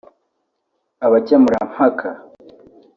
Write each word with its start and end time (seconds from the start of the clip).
Abakemurampaka 1.05 2.09